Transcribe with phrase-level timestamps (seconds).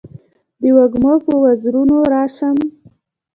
[0.61, 2.57] د وږمو په وزرونو راشم